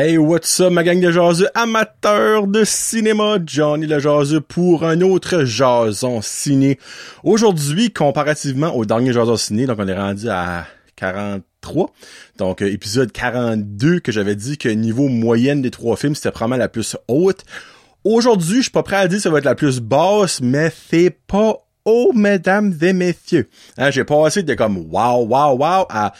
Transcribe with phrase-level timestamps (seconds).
[0.00, 3.38] Hey, what's up, ma gang de jaseux amateurs de cinéma?
[3.44, 6.78] Johnny le jaseux pour un autre jason ciné.
[7.24, 11.90] Aujourd'hui, comparativement au dernier jason ciné, donc on est rendu à 43.
[12.36, 16.60] Donc, euh, épisode 42, que j'avais dit que niveau moyenne des trois films, c'était probablement
[16.60, 17.42] la plus haute.
[18.04, 20.72] Aujourd'hui, je suis pas prêt à dire que ça va être la plus basse, mais
[20.92, 23.48] c'est pas haut, mesdames et messieurs.
[23.76, 26.12] Hein, j'ai passé de comme wow, wow, wow à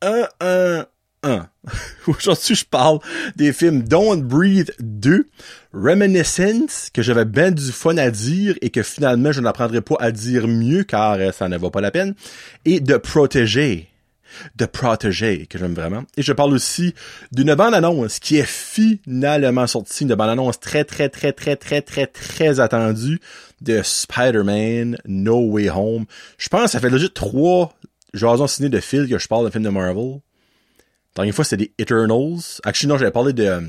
[0.00, 0.86] 1, 1,
[1.22, 1.46] 1.
[2.06, 2.98] Aujourd'hui, je parle
[3.36, 5.26] des films Don't Breathe 2,
[5.72, 10.10] Reminiscence, que j'avais bien du fun à dire et que finalement, je n'apprendrai pas à
[10.10, 12.14] dire mieux car euh, ça ne vaut pas la peine,
[12.64, 13.88] et de Protéger.
[14.54, 16.04] De Protéger, que j'aime vraiment.
[16.16, 16.94] Et je parle aussi
[17.32, 22.60] d'une bande-annonce qui est finalement sortie, une bande-annonce très, très, très, très, très, très, très
[22.60, 23.20] attendue
[23.60, 26.06] de Spider-Man No Way Home.
[26.38, 27.74] Je pense que ça fait déjà trois
[28.14, 30.20] jasons ciné de fil que je parle de film de Marvel.
[31.14, 32.60] Dernière fois, c'était des Eternals.
[32.64, 33.60] Actually, non, j'avais parlé de euh,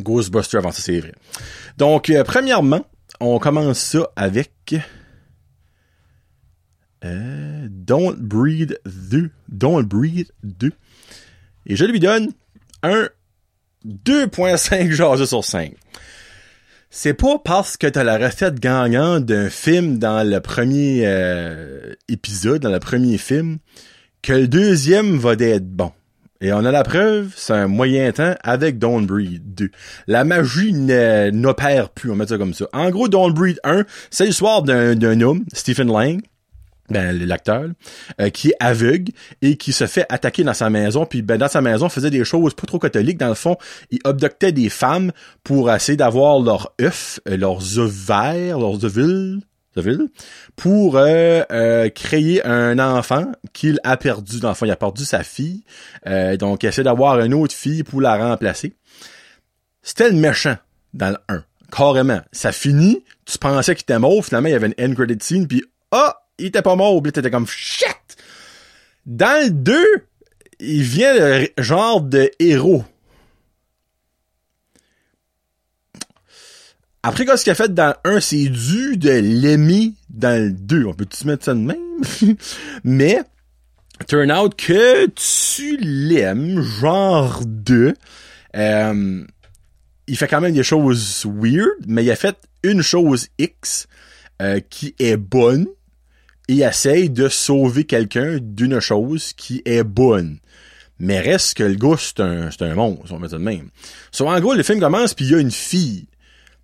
[0.00, 1.12] Ghostbusters avant ça, c'est vrai.
[1.76, 2.84] Donc, euh, premièrement,
[3.20, 4.74] on commence ça avec...
[7.04, 9.30] Euh, Don't Breathe 2.
[9.48, 10.72] Don't Breathe 2.
[11.66, 12.32] Et je lui donne
[12.82, 13.08] un
[13.86, 15.74] 2.5 jaseux sur 5.
[16.90, 22.62] C'est pas parce que t'as la recette gagnante d'un film dans le premier euh, épisode,
[22.62, 23.58] dans le premier film,
[24.22, 25.92] que le deuxième va être bon.
[26.42, 29.70] Et on a la preuve, c'est un moyen temps avec Don't Breed 2.
[30.06, 32.66] La magie n'opère plus, on met ça comme ça.
[32.72, 36.22] En gros, Don't Breed 1, c'est l'histoire d'un homme, Stephen Lang,
[36.88, 37.66] ben, l'acteur,
[38.22, 41.04] euh, qui est aveugle et qui se fait attaquer dans sa maison.
[41.04, 43.18] Puis ben, dans sa maison, faisait des choses pas trop catholiques.
[43.18, 43.56] Dans le fond,
[43.90, 45.12] il abductait des femmes
[45.44, 49.40] pour essayer d'avoir leurs œufs, euh, leurs œufs verts, leurs ovules,
[50.56, 54.40] pour euh, euh, créer un enfant qu'il a perdu.
[54.40, 55.62] Dans le fond, il a perdu sa fille.
[56.06, 58.74] Euh, donc, il essaie d'avoir une autre fille pour la remplacer.
[59.82, 60.56] C'était le méchant
[60.92, 61.44] dans le 1.
[61.70, 62.20] Carrément.
[62.32, 65.46] Ça finit, tu pensais qu'il était mort, finalement, il y avait une end credit scene,
[65.46, 67.88] puis ah, oh, il était pas mort, puis t'étais comme shit!
[69.06, 69.84] Dans le 2,
[70.58, 72.84] il vient le genre de héros.
[77.02, 80.84] Après, ce qu'il a fait dans le 1, c'est dû de l'aimer dans le 2.
[80.84, 81.78] On peut-tu mettre ça de même?
[82.84, 83.22] Mais,
[84.06, 87.94] turn out que tu l'aimes, genre 2.
[88.56, 89.24] Euh,
[90.10, 93.86] il fait quand même des choses weird, mais il a fait une chose X
[94.42, 95.66] euh, qui est bonne
[96.48, 100.38] et il essaye de sauver quelqu'un d'une chose qui est bonne.
[100.98, 103.44] Mais reste que le gars, c'est un, c'est un monstre, on va mettre ça de
[103.44, 103.70] même.
[104.10, 106.06] So, en gros, le film commence puis il y a une fille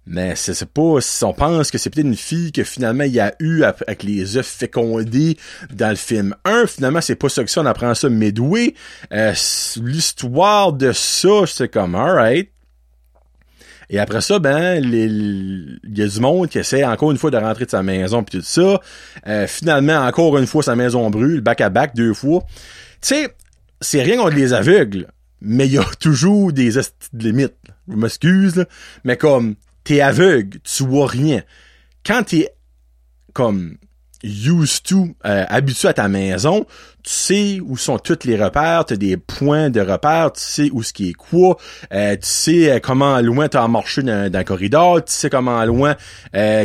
[0.06, 3.20] mais c'est pas si on pense que c'est peut-être une fille que finalement il y
[3.20, 5.36] a eu avec les œufs fécondés
[5.72, 6.66] dans le film 1.
[6.66, 8.74] Finalement, c'est pas ça que ça, on apprend ça midway.
[9.12, 9.34] Euh,
[9.82, 12.50] L'histoire de ça, c'est comme alright.
[13.90, 17.36] Et après ça, ben, il y a du monde qui essaie encore une fois de
[17.36, 18.80] rentrer de sa maison puis tout ça.
[19.26, 22.44] Euh, finalement, encore une fois, sa maison brûle, back à back, deux fois.
[23.00, 23.34] Tu sais,
[23.80, 25.08] c'est rien contre les aveugles,
[25.40, 26.70] mais il y a toujours des
[27.12, 27.54] limites.
[27.88, 28.64] Je m'excuse,
[29.04, 29.54] mais comme
[29.86, 31.42] t'es aveugle, tu vois rien.
[32.04, 32.50] Quand t'es
[33.32, 33.76] comme
[34.24, 36.66] used to, euh, habitué à ta maison,
[37.04, 40.70] tu sais où sont tous les repères, tu as des points de repère, tu sais
[40.72, 41.56] où ce qui est quoi,
[41.92, 45.64] euh, tu sais euh, comment loin t'as marché dans, dans le corridor, tu sais comment
[45.64, 45.94] loin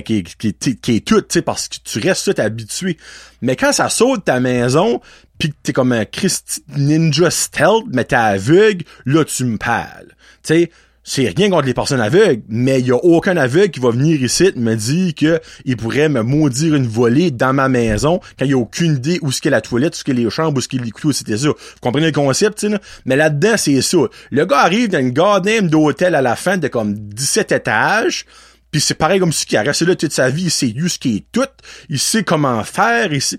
[0.04, 2.98] qui, qui, qui, est tout, tu sais, parce que tu restes tout habitué.
[3.42, 5.00] Mais quand ça saute ta maison,
[5.38, 10.16] pis que t'es comme un Christ ninja stealth, mais t'es aveugle, là tu me parles.
[10.44, 10.72] Tu sais,
[11.14, 14.24] c'est rien contre les personnes aveugles, mais il y a aucun aveugle qui va venir
[14.24, 18.54] ici me dire que il pourrait me maudire une volée dans ma maison quand il
[18.54, 20.70] a aucune idée où ce qu'est la toilette, où ce qu'est les chambres, où ce
[20.70, 21.50] qu'est les couteaux, c'était ça.
[21.50, 22.70] Vous comprenez le concept, sais,
[23.04, 23.98] Mais là-dedans, c'est ça.
[24.32, 28.26] Le gars arrive dans une goddamn d'hôtel à la fin de comme 17 étages,
[28.72, 30.98] puis c'est pareil comme ce qui a resté là toute sa vie, il sait ce
[30.98, 31.44] qui est tout,
[31.90, 33.38] il sait comment faire, il sait...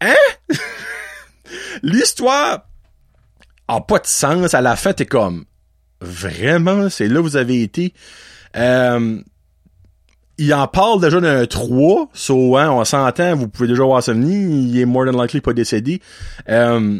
[0.00, 0.14] Hein?
[1.82, 2.64] L'histoire
[3.68, 4.54] a pas de sens.
[4.54, 5.44] À la fin, t'es comme,
[6.00, 7.92] Vraiment, c'est là où vous avez été.
[8.56, 9.20] Euh,
[10.38, 14.14] il en parle déjà d'un 3, so, hein, on s'entend, vous pouvez déjà voir ça
[14.14, 16.00] venir, il est more than likely pas décédé.
[16.48, 16.98] Euh,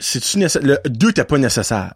[0.00, 1.94] Le 2 t'es pas nécessaire.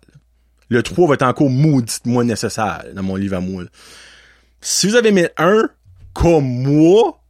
[0.69, 3.65] Le 3 va être encore moins nécessaire dans mon livre à moi.
[4.61, 5.69] Si vous avez mis un,
[6.13, 7.21] comme moi,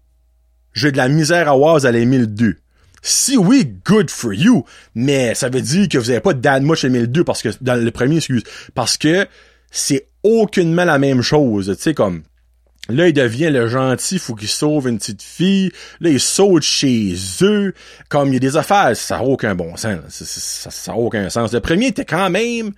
[0.75, 2.59] j'ai de la misère à voir, vous allez aimer le 2.
[3.03, 4.65] Si oui, good for you,
[4.95, 7.49] mais ça veut dire que vous n'avez pas Dan Much aimé le 2 parce que,
[7.61, 8.45] dans le premier, excuse,
[8.75, 9.27] parce que
[9.71, 12.23] c'est aucunement la même chose, tu sais, comme,
[12.89, 15.71] Là, il devient le gentil, faut qu'il sauve une petite fille.
[16.01, 17.75] Là, il saute chez eux.
[18.09, 20.01] Comme il y a des affaires, ça n'a aucun bon sens.
[20.11, 21.53] Ça n'a aucun sens.
[21.53, 22.73] Le premier était quand même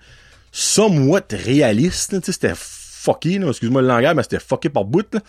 [0.51, 5.19] somewhat réaliste, c'était fucké, excuse-moi le langage, mais c'était fucké par bout, là.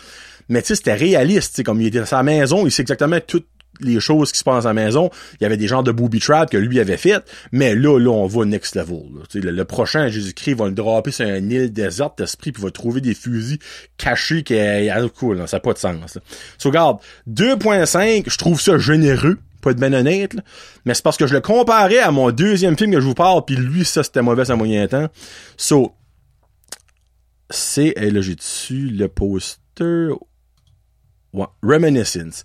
[0.49, 2.83] Mais tu sais, c'était réaliste, tu sais, comme il était dans sa maison, il sait
[2.83, 3.49] exactement toutes
[3.81, 5.11] les choses qui se passent à la maison.
[5.41, 8.11] Il y avait des genres de booby trap que lui avait fait, mais là, là,
[8.11, 9.03] on va next level.
[9.35, 13.01] Le, le, prochain Jésus-Christ va le dropper sur une île déserte d'esprit, puis va trouver
[13.01, 13.59] des fusils
[13.97, 16.15] cachés qui est cool, ça n'a pas de sens.
[16.15, 16.23] Là.
[16.59, 20.37] So, regarde, 2.5, je trouve ça généreux pas être ben honnête,
[20.85, 23.45] mais c'est parce que je le comparais à mon deuxième film que je vous parle,
[23.45, 25.09] puis lui, ça, c'était mauvais à moyen temps.
[25.57, 25.95] So,
[27.51, 30.11] c'est, et là, j'ai dessus le poster,
[31.33, 32.45] ouais, Reminiscence.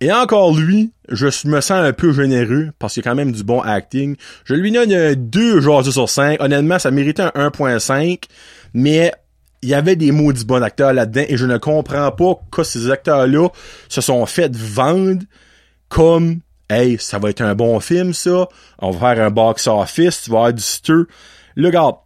[0.00, 3.32] Et encore lui, je me sens un peu généreux parce qu'il y a quand même
[3.32, 4.16] du bon acting.
[4.44, 6.40] Je lui donne un 2 aujourd'hui sur 5.
[6.40, 8.22] Honnêtement, ça méritait un 1.5,
[8.74, 9.12] mais
[9.62, 12.90] il y avait des maudits bons acteurs là-dedans et je ne comprends pas que ces
[12.90, 13.48] acteurs-là
[13.88, 15.22] se sont fait vendre
[15.88, 16.40] comme
[16.70, 18.46] Hey, ça va être un bon film, ça.
[18.78, 21.06] On va faire un box-office, tu vas avoir du stir.
[21.56, 21.96] Là, regarde,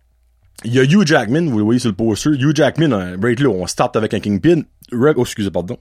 [0.64, 2.30] il y a Hugh Jackman, vous le voyez sur le poster.
[2.30, 4.62] Hugh Jackman, là, on start avec un Kingpin.
[4.92, 5.78] Re oh, excusez, pardon.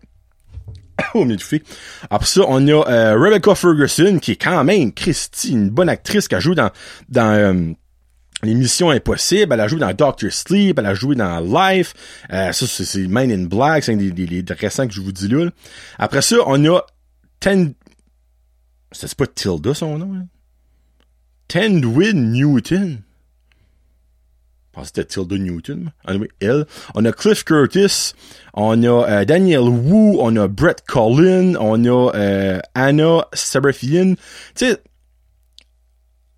[2.10, 6.28] Après ça, on a euh, Rebecca Ferguson, qui est quand même, Christy, une bonne actrice
[6.28, 6.72] qui a joué dans,
[7.10, 7.74] dans euh,
[8.44, 11.94] l'émission Impossible, elle a joué dans Doctor Sleep, elle a joué dans Life,
[12.32, 15.12] euh, ça c'est Man in Black, c'est un des, des, des, récents que je vous
[15.12, 15.50] dis là.
[15.98, 16.82] Après ça, on a
[17.40, 17.74] Ten...
[18.92, 20.26] C'est pas Tilda son nom, hein?
[21.48, 23.02] Tendwin Newton.
[24.72, 25.92] Je pense que c'était Tilda Newton.
[26.40, 26.66] Elle.
[26.96, 28.14] On a Cliff Curtis,
[28.54, 34.16] on a euh, Daniel Wu, on a Brett Collin, on a euh, Anna Serafian.
[34.56, 34.82] Tu sais,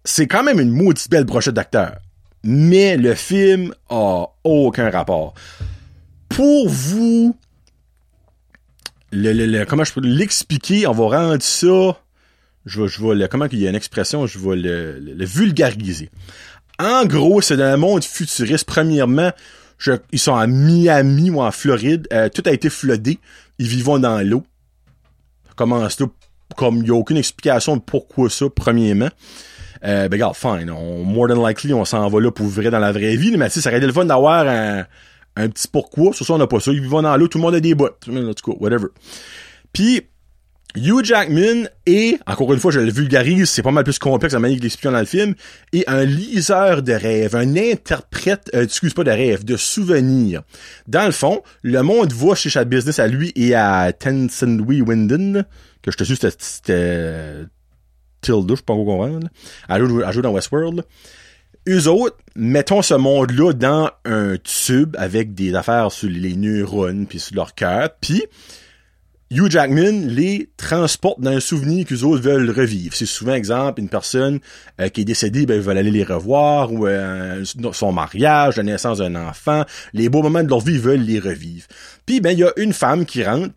[0.03, 1.97] c'est quand même une maudite belle brochette d'acteurs.
[2.43, 5.35] Mais le film a aucun rapport.
[6.27, 7.37] Pour vous,
[9.11, 12.01] le, le, le comment je peux l'expliquer, on va rendre ça,
[12.65, 16.09] je je vais le, comment qu'il y a une expression, je vais le vulgariser.
[16.79, 18.65] En gros, c'est dans un monde futuriste.
[18.65, 19.31] Premièrement,
[19.77, 22.07] je, ils sont à Miami ou en Floride.
[22.11, 23.19] Euh, tout a été floodé.
[23.59, 24.43] Ils vivent dans l'eau.
[25.55, 26.05] Comment ça?
[26.57, 29.09] Comme il n'y a aucune explication de pourquoi ça, premièrement.
[29.83, 30.71] Euh, ben regarde, fine.
[30.71, 33.35] On, more than likely, on s'en va là pour vivre dans la vraie vie.
[33.37, 34.85] Mais tu sais, ça aurait été le fun d'avoir un,
[35.35, 36.13] un petit pourquoi.
[36.13, 36.71] Sur ça, on n'a pas ça.
[36.71, 37.27] Ils vivent dans l'eau.
[37.27, 38.07] Tout le monde a des bottes.
[38.09, 38.87] En tout cas, whatever.
[39.73, 40.01] Puis,
[40.75, 44.39] Hugh Jackman est, encore une fois, je le vulgarise, c'est pas mal plus complexe la
[44.39, 45.35] manière qu'il explique dans le film,
[45.71, 50.41] est un liseur de rêves, un interprète, euh, excuse pas de rêves, de souvenirs.
[50.87, 54.81] Dans le fond, le monde va chez sa business à lui et à Tenzin Louis
[54.81, 55.45] Winden,
[55.83, 57.45] que je te suis, c'était
[58.21, 59.27] Tilda, je peux pas comprendre.
[60.11, 60.83] Joue dans Westworld.
[61.69, 67.19] Eux autres, mettons ce monde-là dans un tube avec des affaires sur les neurones puis
[67.19, 68.23] sur leur cœur, puis
[69.33, 72.93] Hugh Jackman les transporte dans un souvenir qu'eux autres veulent revivre.
[72.95, 74.39] C'est souvent, exemple, une personne
[74.79, 78.63] euh, qui est décédée, ben, ils veulent aller les revoir, ou euh, son mariage, la
[78.63, 79.63] naissance d'un enfant,
[79.93, 81.65] les beaux moments de leur vie, veulent les revivre.
[82.05, 83.49] Puis, ben, il y a une femme qui rentre,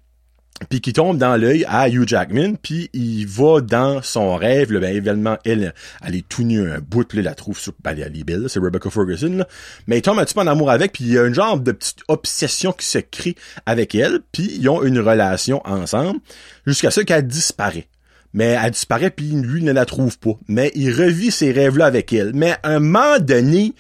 [0.68, 4.80] puis qui tombe dans l'œil à Hugh Jackman, puis il va dans son rêve, là,
[4.80, 5.74] ben évidemment, elle,
[6.04, 8.48] elle est tout nue un bout, puis là, la trouve sur, ben, elle est belle,
[8.48, 9.48] c'est Rebecca Ferguson, là.
[9.86, 11.58] mais il tombe un petit peu en amour avec, puis il y a une genre
[11.58, 13.36] de petite obsession qui se crée
[13.66, 16.20] avec elle, puis ils ont une relation ensemble,
[16.66, 17.88] jusqu'à ce qu'elle disparaît.
[18.32, 20.32] Mais elle disparaît, puis lui ne la trouve pas.
[20.46, 22.32] Mais il revit ses rêves-là avec elle.
[22.34, 23.72] Mais à un moment donné,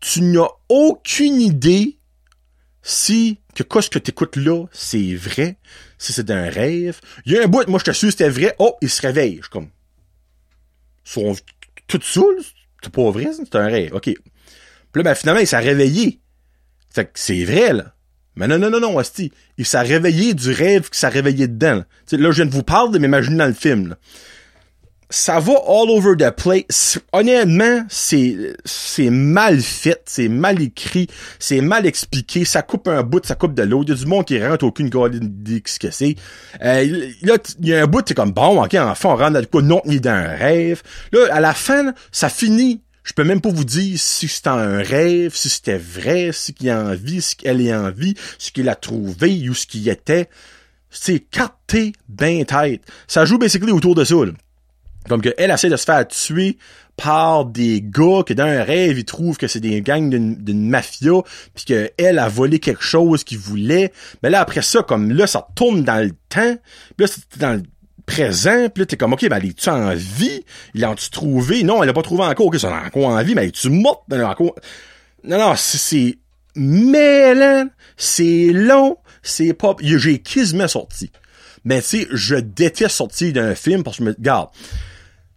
[0.00, 1.98] tu n'as aucune idée
[2.82, 5.56] si que quoi ce que t'écoutes là, c'est vrai,
[5.98, 7.00] si c'est un rêve.
[7.26, 8.54] Il y a un bout, moi je te suis, c'était vrai.
[8.58, 9.36] Oh, il se réveille.
[9.36, 9.68] Je suis comme.
[11.04, 11.36] Sont
[11.86, 12.36] tout seul,
[12.82, 13.94] c'est pas vrai, c'est un rêve.
[13.94, 14.04] OK.
[14.04, 14.14] Puis
[14.94, 16.20] là, ben finalement, il s'est réveillé.
[16.92, 17.94] Fait que c'est vrai, là.
[18.36, 19.32] Mais non, non, non, non, Asti.
[19.58, 21.84] Il s'est réveillé du rêve qu'il s'est réveillé dedans.
[22.10, 22.18] Là.
[22.18, 23.88] là, je viens de vous parler de m'imaginer dans le film.
[23.88, 23.98] Là
[25.10, 26.98] ça va all over the place.
[27.12, 32.44] Honnêtement, c'est c'est mal fait, c'est mal écrit, c'est mal expliqué.
[32.44, 33.90] Ça coupe un bout, ça coupe de l'autre.
[33.90, 36.14] Il y a du monde qui rentre aucune idée ce que c'est.
[36.62, 39.40] Euh, là, il y a un bout, c'est comme bon, ok, enfin on rentre dans
[39.40, 40.82] le coup, non, il est dans un rêve.
[41.12, 42.80] Là, à la fin, ça finit.
[43.02, 46.70] Je peux même pas vous dire si c'était un rêve, si c'était vrai, si qu'il
[46.70, 50.28] a envie, si qu'elle est en vie, ce qu'il a trouvé ou ce qu'il était.
[50.90, 52.82] C'est capté ben tête.
[53.08, 54.16] Ça joue basically autour de ça.
[55.08, 56.58] Comme que elle essaie de se faire tuer
[56.96, 61.22] par des gars que dans un rêve, ils trouvent que c'est des gangs d'une mafia,
[61.54, 63.92] puis qu'elle a volé quelque chose qu'il voulait.
[64.22, 66.56] Mais là, après ça, comme là, ça tourne dans le temps,
[66.96, 67.62] puis là, c'est dans le
[68.04, 70.44] présent, puis là, t'es comme, OK, ben, elle est-tu en vie?
[70.74, 71.62] Il l'a-tu trouvé?
[71.62, 72.46] Non, elle l'a pas trouvé encore.
[72.46, 74.02] OK, ça encore en vie, mais elle est-tu morte?
[74.12, 74.54] encore...
[75.24, 76.18] Non, non, c'est
[76.54, 79.76] mêlant, c'est long, c'est pas...
[79.80, 81.10] J'ai quasiment sorti.
[81.64, 84.14] Mais tu sais, je déteste sortir d'un film parce que je me...
[84.14, 84.48] Regarde,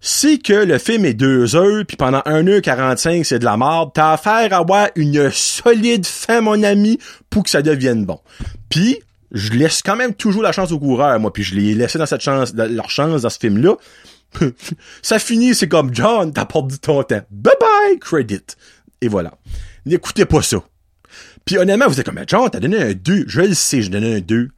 [0.05, 4.11] Si que le film est deux heures, puis pendant 1h45, c'est de la merde, t'as
[4.11, 8.19] affaire à avoir une solide fin, mon ami, pour que ça devienne bon.
[8.69, 8.99] Puis,
[9.31, 12.05] je laisse quand même toujours la chance aux coureurs, moi, puis je l'ai laissé dans
[12.05, 13.77] cette chance, leur chance dans ce film-là.
[15.01, 17.21] ça finit, c'est comme John, t'as perdu ton temps.
[17.31, 18.57] Bye bye, credit.
[18.99, 19.31] Et voilà.
[19.85, 20.57] N'écoutez pas ça.
[21.45, 23.23] Puis honnêtement, vous êtes comme John, t'as donné un 2.
[23.27, 24.49] Je le sais, j'ai donné un 2.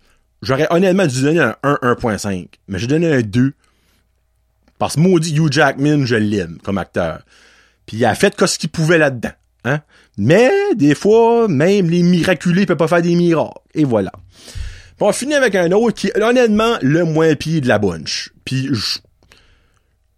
[0.42, 2.48] J'aurais honnêtement dû donner un 1, 1.5.
[2.68, 3.54] Mais j'ai donné un 2
[4.78, 7.22] parce que maudit Hugh Jackman, je l'aime comme acteur.
[7.86, 9.32] Puis il a fait ce qu'il pouvait là-dedans.
[9.64, 9.82] Hein?
[10.18, 13.60] Mais des fois, même les miraculés peuvent pas faire des miracles.
[13.74, 14.12] Et voilà.
[14.98, 18.32] Puis on finit avec un autre qui est honnêtement le moins pire de la bunch.
[18.46, 19.00] Puis je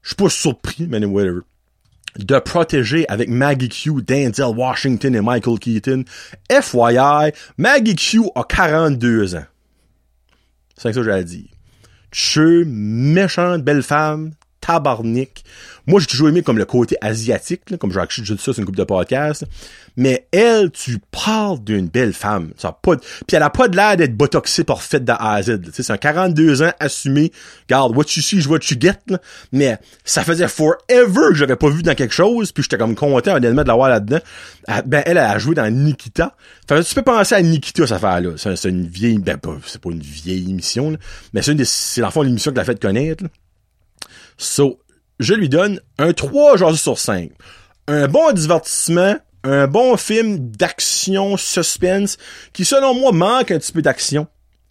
[0.04, 1.42] suis pas surpris, mais whatever.
[2.18, 6.04] De protéger avec Maggie Q, Denzel Washington et Michael Keaton.
[6.52, 9.46] FYI, Maggie Q a 42 ans.
[10.76, 11.48] C'est ça que à dire.
[12.12, 14.32] Je méchante belle femme,
[14.68, 15.44] tabarnak.
[15.88, 18.66] Moi, j'ai toujours aimé comme le côté asiatique, là, comme j'ai dit ça sur une
[18.66, 19.46] coupe de podcast.
[19.96, 22.52] Mais elle, tu parles d'une belle femme.
[22.58, 23.02] Ça pas de...
[23.02, 25.60] Puis elle a pas de l'air d'être botoxée parfaite de A à Z.
[25.72, 27.32] C'est un 42 ans assumé.
[27.68, 28.98] Regarde, what you see is what you get.
[29.08, 29.20] Là.
[29.54, 32.52] Mais ça faisait forever que j'avais pas vu dans quelque chose.
[32.52, 34.20] Puis j'étais comme content honnêtement de l'avoir là-dedans.
[34.86, 36.36] Ben, elle, a joué dans Nikita.
[36.68, 38.32] Fait tu peux penser à Nikita, cette affaire-là.
[38.38, 39.20] C'est une vieille...
[39.20, 40.98] Ben, c'est pas une vieille émission, là,
[41.34, 41.66] mais c'est une des...
[41.66, 43.24] C'est l'enfant l'émission que l'a fait connaître.
[43.24, 43.30] Là.
[44.38, 44.80] So,
[45.20, 47.32] je lui donne un 3 aujourd'hui sur 5.
[47.88, 52.18] Un bon divertissement, un bon film d'action suspense
[52.54, 54.28] qui selon moi manque un petit peu d'action.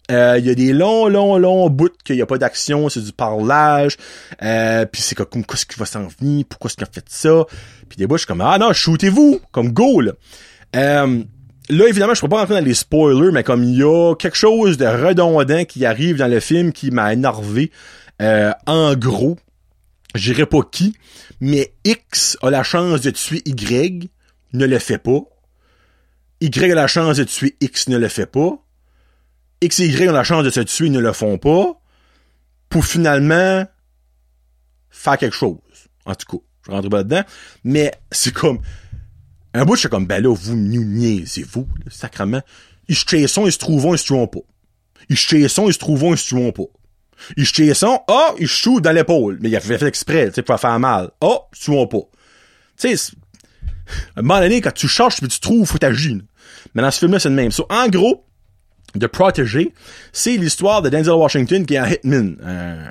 [0.09, 3.01] Euh, il y a des longs, longs, longs bouts qu'il n'y a pas d'action, c'est
[3.01, 3.97] du parlage.
[4.41, 7.45] Euh, puis c'est comme qu'est-ce qui va s'en venir, pourquoi est-ce a fait ça?
[7.89, 10.13] Puis des bouts, je suis comme ah non, shootez-vous comme go là.
[10.75, 11.23] Euh,
[11.69, 14.15] là évidemment, je ne peux pas rentrer dans les spoilers, mais comme il y a
[14.15, 17.71] quelque chose de redondant qui arrive dans le film qui m'a énervé.
[18.19, 19.37] en gros,
[20.17, 20.95] je dirais pas qui,
[21.39, 24.09] mais X a la chance de tuer Y,
[24.53, 25.21] ne le fait pas.
[26.41, 28.63] Y a la chance de tuer X, ne le fait pas.
[29.61, 31.79] X et Y ont la chance de se tuer, ne le font pas.
[32.69, 33.65] Pour finalement
[34.89, 35.57] faire quelque chose.
[36.05, 37.23] En tout cas, je rentre pas dedans.
[37.63, 38.59] Mais c'est comme...
[39.53, 42.41] Un bout, je suis comme, ben là, vous nous niaisez-vous, sacrement.
[42.87, 44.39] Ils se ils se trouvent, ils se tuent pas.
[45.09, 46.63] Ils se ils se trouvent, ils se tuent pas.
[47.35, 49.37] Il se son, ah, il shoot dans l'épaule.
[49.41, 51.09] Mais il a fait exprès, tu sais, pour faire mal.
[51.21, 52.03] Ah, oh, tu vois pas.
[52.77, 53.13] Tu sais,
[54.15, 56.17] à un moment donné, quand tu cherches, tu trouves, faut t'agir.
[56.75, 57.51] Mais dans ce film-là, c'est le même.
[57.51, 58.25] So, en gros,
[58.95, 59.73] de protéger,
[60.11, 62.37] c'est l'histoire de Denzel Washington qui est un hitman,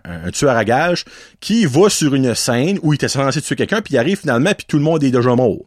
[0.05, 1.05] un, tueur à gages,
[1.41, 4.53] qui va sur une scène où il était censé tuer quelqu'un, puis il arrive finalement,
[4.55, 5.59] puis tout le monde est déjà mort.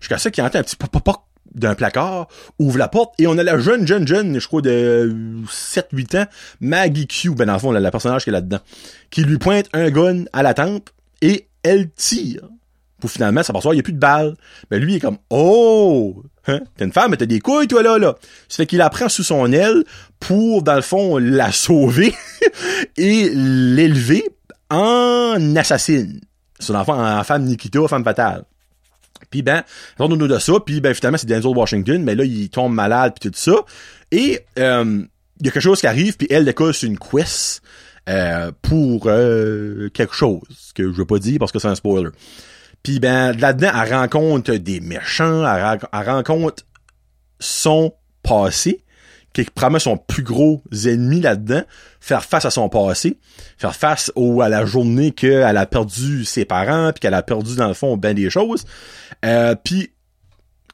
[0.00, 1.18] Jusqu'à ça qu'il entend un petit pop pop
[1.54, 5.14] d'un placard, ouvre la porte, et on a la jeune, jeune, jeune, je crois de
[5.48, 6.26] 7-8 ans,
[6.60, 8.60] Maggie Q, ben dans le fond, la, personnage qui est là-dedans,
[9.10, 10.90] qui lui pointe un gun à la tempe,
[11.22, 12.48] et elle tire.
[13.00, 14.34] Pour finalement s'apercevoir, il n'y a plus de balles.
[14.70, 16.22] Mais lui, il est comme, oh!
[16.46, 16.60] Hein?
[16.76, 18.16] T'es une femme, mais t'as des couilles, toi, là, là.
[18.48, 19.84] Ça fait qu'il la prend sous son aile
[20.20, 22.14] pour, dans le fond, la sauver
[22.96, 24.24] et l'élever
[24.70, 26.20] en assassine.
[26.60, 28.44] Son enfant, en femme Nikita, femme fatale.
[29.34, 29.64] Puis ben,
[29.98, 33.14] on nous de ça, puis ben finalement c'est Denzel Washington, mais là il tombe malade
[33.20, 33.64] puis tout ça.
[34.12, 35.02] Et euh,
[35.40, 37.60] il y a quelque chose qui arrive, puis elle décolle sur une quest
[38.08, 42.10] euh, pour euh, quelque chose que je veux pas dire parce que c'est un spoiler.
[42.84, 46.62] Puis ben là-dedans, elle rencontre des méchants, elle rencontre
[47.40, 48.83] son passé
[49.34, 51.62] qui promet son plus gros ennemi là-dedans,
[52.00, 53.18] faire face à son passé,
[53.58, 57.56] faire face au, à la journée qu'elle a perdu ses parents, puis qu'elle a perdu
[57.56, 58.64] dans le fond ben des choses.
[59.24, 59.90] Euh, puis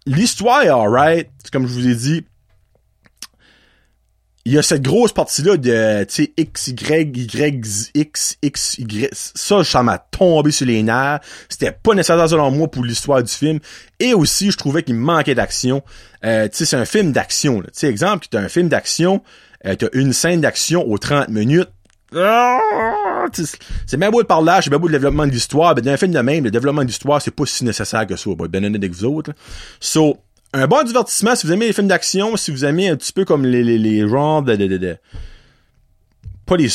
[0.07, 2.25] l'histoire est alright, comme je vous ai dit,
[4.47, 9.09] il y a cette grosse partie-là de, tu sais, X, Y, Y, X, X, Y.
[9.13, 11.21] Ça, ça m'a tombé sur les nerfs.
[11.49, 13.59] C'était pas nécessaire selon moi pour l'histoire du film.
[13.99, 15.83] Et aussi, je trouvais qu'il manquait d'action.
[16.25, 17.61] Euh, tu sais, c'est un film d'action.
[17.61, 19.23] Tu sais, exemple, tu as un film d'action,
[19.67, 21.69] euh, tu as une scène d'action aux 30 minutes.
[22.17, 22.59] Ah,
[23.87, 25.75] c'est même beau de parlage, c'est même beau de développement de l'histoire.
[25.75, 28.17] Ben, dans un film de même, le développement de l'histoire, c'est pas si nécessaire que
[28.17, 28.31] ça.
[28.49, 29.33] Ben, avec vous autres.
[29.79, 30.19] So,
[30.53, 33.25] un bon divertissement si vous aimez les films d'action, si vous aimez un petit peu
[33.25, 34.97] comme les, les, les genres de, de, de,
[36.47, 36.69] pas les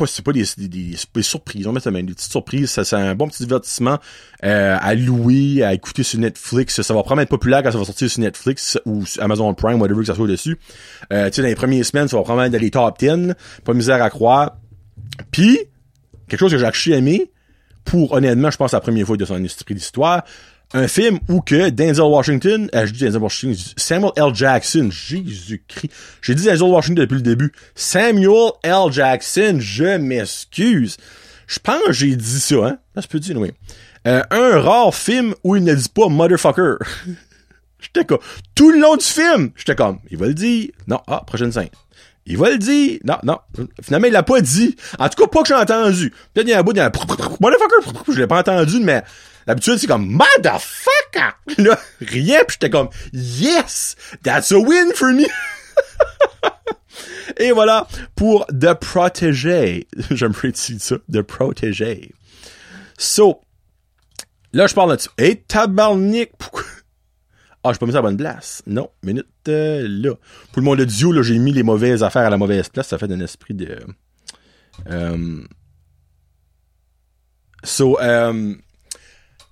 [0.00, 2.84] pas, c'est pas des, des, des, surprises, on met ça même, des petites surprises, ça,
[2.84, 3.98] c'est un bon petit divertissement
[4.44, 7.84] euh, à louer, à écouter sur Netflix, ça va probablement être populaire quand ça va
[7.84, 10.58] sortir sur Netflix ou Amazon Prime, whatever que ça soit dessus.
[11.12, 13.34] Euh, tu sais, dans les premières semaines, ça va probablement être dans les top 10,
[13.64, 14.56] pas misère à croire.
[15.30, 15.58] Puis,
[16.28, 17.30] quelque chose que j'ai acheté aimé,
[17.84, 20.24] pour honnêtement, je pense la première fois de son esprit d'histoire,
[20.72, 24.34] un film où que Denzel Washington, euh, je dis Denzel Washington, Samuel L.
[24.34, 28.90] Jackson, Jésus-Christ, j'ai dit Denzel Washington depuis le début, Samuel L.
[28.90, 30.96] Jackson, je m'excuse.
[31.46, 32.78] Je pense que j'ai dit ça, hein?
[32.94, 33.50] Ça se peut dire, oui.
[34.06, 36.76] Euh, un rare film où il ne dit pas motherfucker.
[37.80, 38.18] J'étais comme,
[38.54, 40.68] tout le long du film, j'étais comme, il va le dire.
[40.86, 41.70] Non, ah, prochaine scène.
[42.26, 43.00] Il va le dire.
[43.04, 43.38] Non, non.
[43.82, 44.76] Finalement, il l'a pas dit.
[44.98, 46.10] En tout cas, pas que j'ai entendu.
[46.34, 46.92] Peut-être il y a un bout, il y a un
[47.40, 48.02] motherfucker.
[48.12, 49.02] Je l'ai pas entendu, mais
[49.46, 51.30] d'habitude, c'est comme motherfucker.
[51.58, 55.26] Là, rien, pis j'étais comme yes, that's a win for me.
[57.38, 59.86] Et voilà pour The Protégé.
[60.10, 60.96] J'aimerais dire ça.
[61.10, 62.12] The Protégé.
[62.98, 63.40] So,
[64.52, 65.08] là, je parle là-dessus.
[65.16, 66.64] Et tabarnak, pourquoi?
[67.62, 68.62] Ah, je peux mettre à la bonne place.
[68.66, 70.14] Non, minute euh, là.
[70.52, 72.88] Pour le monde audio, là, j'ai mis les mauvaises affaires à la mauvaise place.
[72.88, 73.78] Ça fait un esprit de.
[74.88, 75.42] Euh...
[77.62, 78.54] So, euh...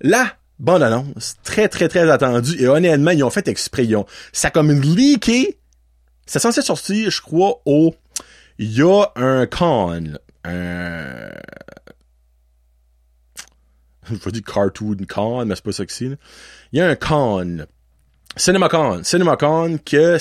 [0.01, 2.61] la bande annonce, très très très attendue.
[2.61, 3.85] Et honnêtement, ils ont fait exprès.
[3.85, 4.05] Ils ont...
[4.33, 5.57] Ça a comme leaké.
[6.25, 7.95] C'est censé sortir, je crois, au.
[8.57, 10.03] Il y a un con.
[10.43, 11.29] Un.
[14.11, 15.87] Je vais dire cartoon con, mais c'est pas c'est.
[16.01, 16.17] Il
[16.73, 17.65] y a un con
[18.37, 19.03] CinemaCon.
[19.03, 20.17] CinemaCon que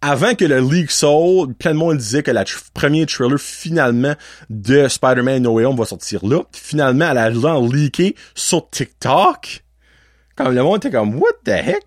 [0.00, 4.14] avant que le leak sorte, plein de monde disait que le premier trailer finalement
[4.48, 6.42] de Spider-Man No Way Home va sortir là.
[6.52, 9.64] Finalement, elle a leaké sur TikTok.
[10.36, 11.82] Comme le monde était comme What the heck?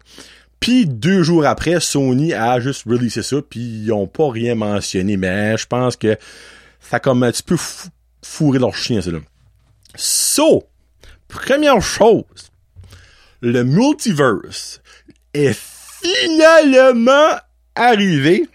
[0.59, 5.17] Puis deux jours après, Sony a juste releasé ça, puis ils ont pas rien mentionné,
[5.17, 6.17] mais je pense que
[6.79, 7.55] ça a comme un petit peu
[8.21, 9.19] fourré leur chien, ça là.
[9.95, 10.67] So,
[11.27, 12.51] première chose,
[13.41, 14.81] le multiverse
[15.33, 15.57] est
[16.03, 17.37] finalement
[17.75, 18.47] arrivé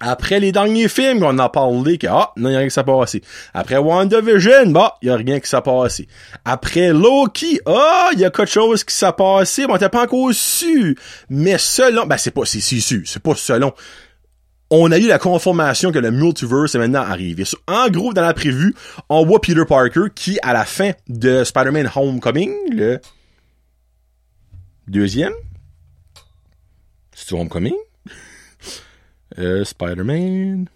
[0.00, 2.84] après les derniers films qu'on a parlé que ah non y a rien qui s'est
[2.84, 3.22] passé.
[3.52, 6.08] Après WandaVision bah y a rien qui s'est passé.
[6.44, 10.32] Après Loki ah il y a quelque chose qui s'est passé mais on pas encore
[10.32, 10.96] su.
[11.28, 13.72] Mais selon ben c'est pas c'est c'est c'est pas selon.
[14.72, 17.42] On a eu la confirmation que le multiverse est maintenant arrivé.
[17.66, 18.72] En gros, dans la prévue,
[19.08, 23.00] on voit Peter Parker qui, à la fin de Spider-Man Homecoming, le
[24.86, 25.32] deuxième,
[27.12, 27.74] c'est Homecoming?
[29.38, 30.68] Euh, Spider-Man.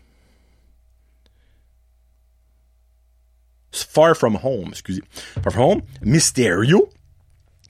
[3.72, 5.02] Far From Home, excusez.
[5.42, 5.82] Far From Home.
[6.02, 6.88] Mysterio,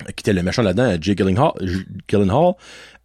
[0.06, 2.54] qui était le méchant là-dedans, Jake Gyllenhaal,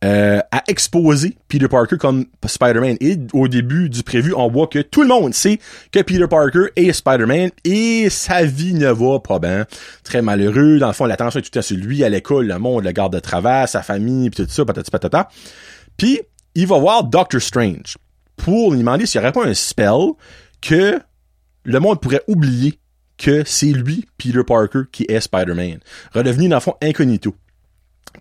[0.03, 2.97] euh, a exposé Peter Parker comme Spider-Man.
[3.01, 5.59] Et au début du prévu, on voit que tout le monde sait
[5.91, 9.65] que Peter Parker est Spider-Man et sa vie ne va pas bien.
[10.03, 10.79] Très malheureux.
[10.79, 13.13] Dans le fond, l'attention est tout à sur lui à l'école, le monde, le garde
[13.13, 15.29] de travail, sa famille, pis tout ça, patati patata.
[15.97, 16.21] Puis,
[16.55, 17.97] il va voir Doctor Strange
[18.35, 20.11] pour lui demander s'il n'y aurait pas un spell
[20.61, 20.99] que
[21.63, 22.79] le monde pourrait oublier
[23.17, 25.79] que c'est lui, Peter Parker, qui est Spider-Man.
[26.13, 27.35] Redevenu, dans le fond, incognito.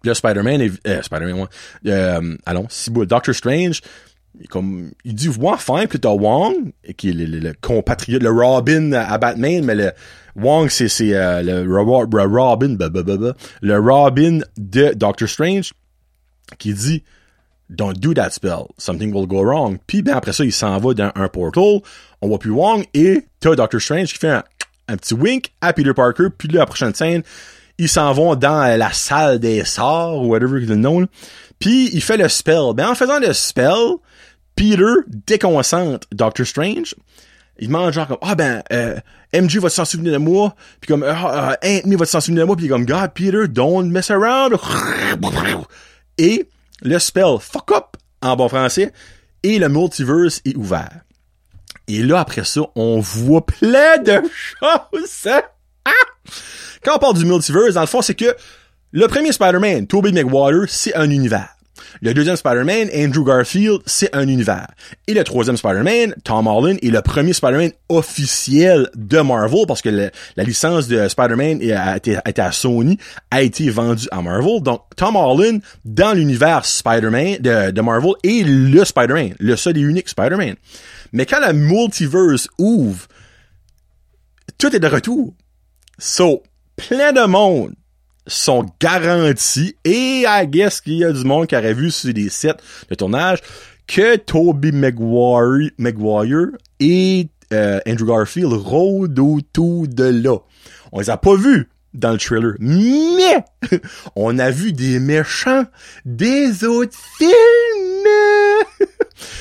[0.03, 1.47] Puis là, Spider-Man est, euh, Spider-Man,
[1.87, 3.81] euh, allons, si Doctor Strange,
[4.51, 9.19] comme, il dit, ouais, fine, puis t'as Wong, qui est le, compatriote, le Robin à
[9.19, 9.93] Batman, mais le,
[10.37, 12.77] Wong, c'est, euh, le, Robin,
[13.63, 15.73] le Robin de Doctor Strange,
[16.59, 17.05] qui dit,
[17.71, 19.79] don't do that spell, something will go wrong.
[19.87, 21.81] Puis ben après ça, il s'en va dans un portal,
[22.21, 24.31] on voit plus Wong, et t'as Doctor Strange qui fait
[24.89, 27.23] un, petit wink à Peter Parker, puis là, la prochaine scène,
[27.79, 31.07] ils s'en vont dans la salle des sorts, ou whatever le nom,
[31.59, 32.73] puis il fait le spell.
[32.75, 33.97] Ben, en faisant le spell,
[34.57, 34.95] Peter
[35.27, 36.95] déconcentre Doctor Strange.
[37.61, 38.97] Il demande genre comme, ah ben, euh,
[39.35, 42.47] MJ va s'en souvenir de moi, puis comme, ah, euh, Anthony va s'en souvenir de
[42.47, 44.57] moi, puis comme, God, Peter, don't mess around.
[46.19, 46.49] Et
[46.83, 48.93] le spell fuck up, en bon français,
[49.43, 51.01] et le multiverse est ouvert.
[51.87, 55.29] Et là, après ça, on voit plein de choses.
[55.85, 55.93] Ah!
[56.85, 58.37] Quand on parle du multiverse, dans le fond, c'est que
[58.93, 61.58] le premier Spider-Man, Tobey Maguire, c'est un univers.
[62.01, 64.69] Le deuxième Spider-Man, Andrew Garfield, c'est un univers.
[65.07, 69.89] Et le troisième Spider-Man, Tom Holland, est le premier Spider-Man officiel de Marvel parce que
[69.89, 72.99] la licence de Spider-Man a été, à Sony,
[73.31, 74.63] a été vendue à Marvel.
[74.63, 80.09] Donc, Tom Holland, dans l'univers Spider-Man de, Marvel, est le Spider-Man, le seul et unique
[80.09, 80.55] Spider-Man.
[81.13, 83.07] Mais quand la multiverse ouvre,
[84.59, 85.35] tout est de retour.
[85.99, 86.43] So,
[86.77, 87.75] plein de monde
[88.29, 92.29] sont garantis et I guess qu'il y a du monde qui aurait vu sur des
[92.29, 92.55] sets
[92.89, 93.41] de tournage
[93.87, 100.37] que Toby Maguire, Maguire et euh, Andrew Garfield rôdent autour de là.
[100.93, 103.45] On les a pas vus dans le trailer, mais
[104.17, 105.65] on a vu des méchants
[106.05, 108.89] des autres films.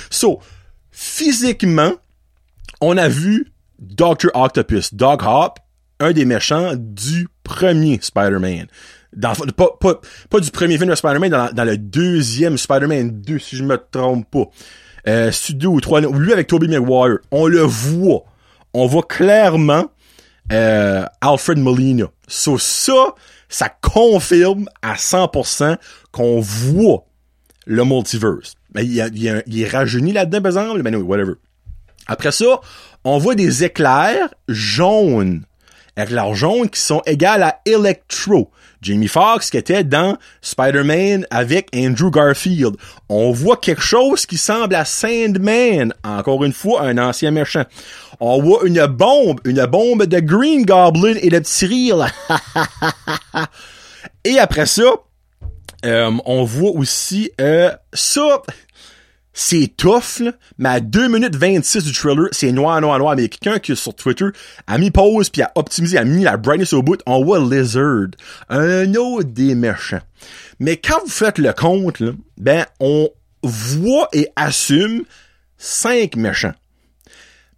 [0.09, 0.39] so,
[0.91, 1.93] physiquement,
[2.81, 4.29] on a vu Dr.
[4.33, 5.59] Octopus, Dog Hop,
[5.99, 8.67] un des méchants du premier Spider-Man.
[10.29, 14.29] Pas, du premier film de Spider-Man, dans, le deuxième Spider-Man 2, si je me trompe
[14.29, 14.45] pas.
[15.07, 17.19] Euh, studio ou trois, lui avec Tobey Maguire.
[17.31, 18.25] On le voit.
[18.73, 19.89] On voit clairement
[20.51, 22.05] euh, Alfred Molina.
[22.27, 23.15] So ça,
[23.47, 25.77] ça confirme à 100%
[26.11, 27.05] qu'on voit
[27.65, 28.55] le multiverse.
[28.71, 31.33] Ben, il, est rajeuni là-dedans, par exemple, ben oui, whatever.
[32.07, 32.61] Après ça,
[33.03, 35.43] on voit des éclairs jaunes.
[35.97, 38.51] Éclairs jaunes qui sont égales à Electro.
[38.81, 42.75] Jamie Foxx qui était dans Spider-Man avec Andrew Garfield.
[43.09, 45.93] On voit quelque chose qui semble à Sandman.
[46.03, 47.63] Encore une fois, un ancien méchant.
[48.19, 52.05] On voit une bombe, une bombe de Green Goblin et de Cyril.
[54.23, 54.83] et après ça,
[55.85, 58.41] euh, on voit aussi euh, ça
[59.39, 63.15] c'est tough, là, mais à 2 minutes 26 du trailer, c'est noir, noir, noir.
[63.15, 64.25] Mais quelqu'un qui sur Twitter
[64.65, 68.07] a mis pause puis a optimisé, a mis la brightness au bout, on voit Lizard,
[68.49, 70.01] un autre des méchants.
[70.59, 72.01] Mais quand vous faites le compte,
[72.37, 73.09] ben, on
[73.43, 75.03] voit et assume
[75.59, 76.55] cinq méchants.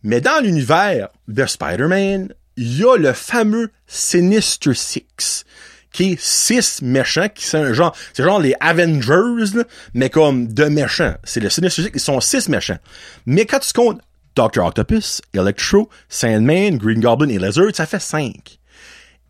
[0.03, 5.45] Mais dans l'univers de Spider-Man, il y a le fameux Sinister Six
[5.91, 11.15] qui est six méchants, qui sont genre, c'est genre les Avengers, mais comme de méchants.
[11.23, 12.77] C'est le Six, ils sont six méchants.
[13.25, 14.01] Mais quand tu comptes
[14.35, 18.59] Doctor Octopus, Electro, Sandman, Green Goblin et Lizard, ça fait cinq.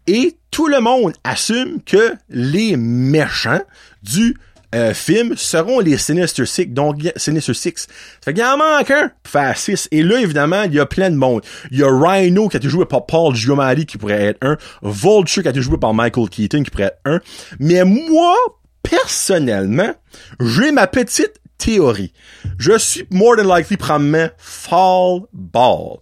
[0.08, 3.62] Et tout le monde assume que les méchants
[4.02, 4.36] du
[4.75, 7.88] euh, films seront les Sinister Six, donc Sinister Six.
[7.88, 7.88] Ça
[8.25, 9.88] fait qu'il en manque un pour faire six.
[9.91, 11.41] Et là, évidemment, il y a plein de monde.
[11.71, 14.58] Il y a Rhino qui a été joué par Paul Giamatti qui pourrait être un.
[14.84, 17.19] Vulture qui a été joué par Michael Keaton qui pourrait être un.
[17.60, 18.36] Mais moi,
[18.84, 19.93] personnellement,
[20.39, 22.13] j'ai ma petite théorie.
[22.58, 25.97] Je suis more than likely probablement Fall Ball.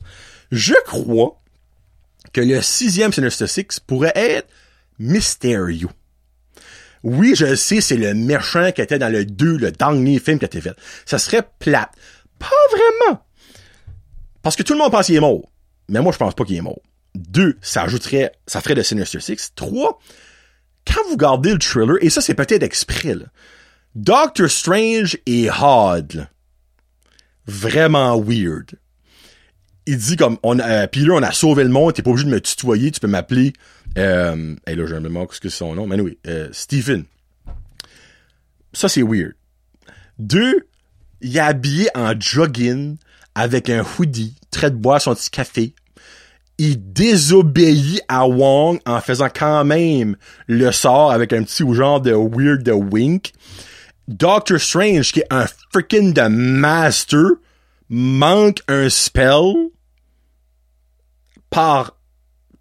[0.51, 1.41] Je crois
[2.33, 4.47] que le sixième Sinister Six pourrait être
[4.99, 5.89] Mysterio.
[7.07, 10.43] Oui, je sais, c'est le méchant qui était dans le 2, le dernier film qui
[10.43, 10.75] a été fait.
[11.05, 11.89] Ça serait plate.
[12.37, 13.25] Pas vraiment.
[14.41, 15.49] Parce que tout le monde pense qu'il est mort.
[15.87, 16.81] Mais moi, je pense pas qu'il est mort.
[17.15, 19.53] Deux, ça ajouterait, ça ferait de Sinister Six.
[19.55, 19.99] Trois,
[20.85, 23.27] quand vous gardez le trailer, et ça, c'est peut-être exprès, là,
[23.95, 26.27] Doctor Strange est hard.
[27.45, 28.71] Vraiment weird.
[29.85, 32.33] Il dit comme, on euh, là, on a sauvé le monde, t'es pas obligé de
[32.33, 33.53] me tutoyer, tu peux m'appeler
[33.97, 35.87] euh, et là, je me demande ce que c'est son nom.
[35.87, 37.05] Mais oui, euh, Stephen.
[38.73, 39.33] Ça, c'est weird.
[40.19, 40.67] Deux,
[41.21, 42.97] il est habillé en jogging
[43.35, 45.73] avec un hoodie, très de boire son petit café.
[46.57, 50.15] Il désobéit à Wong en faisant quand même
[50.47, 53.33] le sort avec un petit genre de weird wink.
[54.07, 57.25] Doctor Strange, qui est un freaking de master,
[57.89, 59.69] manque un spell
[61.49, 61.96] par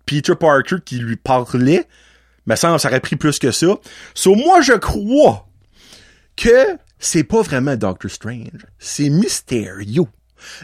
[0.06, 1.86] Peter Parker qui lui parlait,
[2.46, 3.78] mais ça, ça aurait pris plus que ça.
[4.14, 5.46] So, moi, je crois
[6.36, 10.08] que c'est pas vraiment Doctor Strange, c'est Mysterio.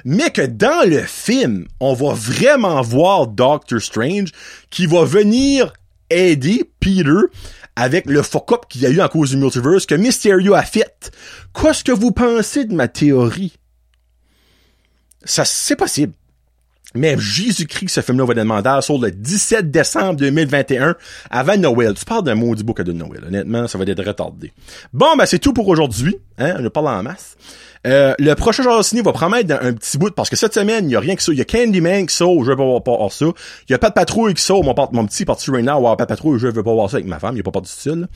[0.04, 4.30] Mais que dans le film, on va vraiment voir Doctor Strange
[4.70, 5.72] qui va venir
[6.10, 7.26] aider Peter
[7.74, 11.10] avec le fuck-up qu'il y a eu en cause du multiverse que Mysterio a fait.
[11.54, 13.54] Qu'est-ce que vous pensez de ma théorie?
[15.24, 16.12] Ça, c'est possible.
[16.94, 20.94] Mais Jésus-Christ, ce film-là va être demandé sur le 17 décembre 2021,
[21.30, 21.94] avant Noël.
[21.94, 23.24] Tu parles d'un maudit beau cadeau de Noël.
[23.26, 24.52] Honnêtement, ça va être retardé.
[24.92, 26.16] Bon, ben c'est tout pour aujourd'hui.
[26.38, 26.56] Hein?
[26.58, 27.36] On parle en masse.
[27.84, 30.88] Euh, le prochain genre de ciné va promettre un petit bout parce que cette semaine,
[30.88, 31.32] il y a rien que ça.
[31.32, 33.26] Il y a Candyman qui sort, je veux pas voir ça.
[33.68, 36.38] Il y a pas de patrouille qui sort, mon, mon petit parti right now, patrouille,
[36.38, 38.08] je veux pas voir ça avec ma femme, il y a pas de style.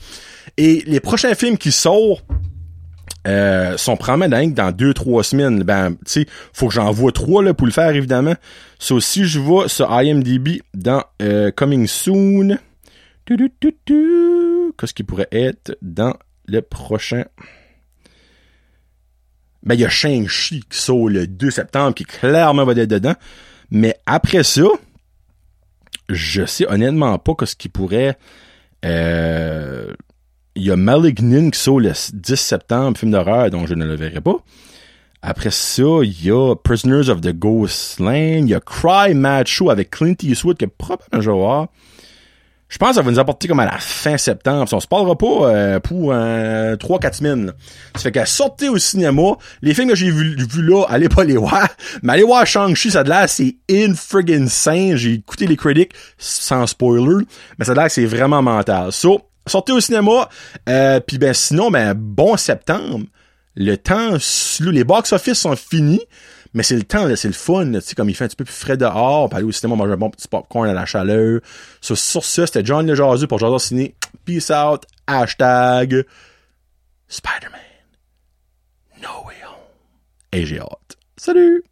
[0.55, 2.23] Et les prochains films qui sortent,
[3.27, 5.63] euh, sont probablement dans deux, trois semaines.
[5.63, 8.35] Ben, tu sais, faut que j'en vois trois là, pour le faire, évidemment.
[8.79, 12.57] So, si je vois ce IMDB dans euh, Coming Soon,
[13.25, 17.25] qu'est-ce qui pourrait être dans le prochain?
[19.63, 23.15] Ben, il y a Shang-Chi qui sort le 2 septembre, qui clairement va être dedans.
[23.71, 24.67] Mais après ça,
[26.07, 28.17] je sais honnêtement pas qu'est-ce qui pourrait...
[28.85, 29.93] Euh,
[30.57, 33.95] il y a Malignant qui sort le 10 septembre, film d'horreur, dont je ne le
[33.95, 34.37] verrai pas.
[35.21, 38.47] Après ça, il y a Prisoners of the Ghost Lane.
[38.47, 41.67] Il y a Cry Mad Show avec Clint Eastwood, qui est probablement un joueur.
[42.69, 44.67] Je pense que ça va nous apporter comme à la fin septembre.
[44.73, 47.53] On se parlera pas euh, pour euh, 3-4 semaines.
[47.95, 51.23] Ça fait qu'à sortir au cinéma, les films que j'ai vus vu là, allez pas
[51.23, 51.67] les voir.
[52.03, 54.97] Mais allez voir Shang-Chi, ça de l'air, c'est in friggin' insane.
[54.97, 57.25] J'ai écouté les critiques sans spoiler.
[57.57, 58.91] Mais ça de l'air que c'est vraiment mental.
[58.91, 60.29] So, sortez au cinéma.
[60.69, 63.05] Euh, Puis ben sinon, ben bon septembre.
[63.55, 64.17] Le temps,
[64.59, 66.01] les box-office sont finis,
[66.53, 68.43] mais c'est le temps, c'est le fun, tu sais, comme il fait un petit peu
[68.45, 70.85] plus frais dehors, on peut aller au cinéma manger un bon petit popcorn à la
[70.85, 71.39] chaleur.
[71.81, 73.95] sur ça, c'était John Le Jazu pour Jazu Ciné.
[74.25, 76.05] Peace out, hashtag
[77.07, 77.61] Spider-Man.
[79.01, 79.55] No way home.
[80.31, 80.97] Et j'ai hâte.
[81.17, 81.63] Salut!